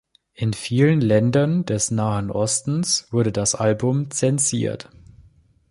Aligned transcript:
In 0.33 0.53
vielen 0.53 0.99
Ländern 0.99 1.63
des 1.63 1.91
Nahen 1.91 2.31
Ostens 2.31 3.05
wurde 3.13 3.31
das 3.31 3.53
Album 3.53 4.09
zensiert. 4.09 4.89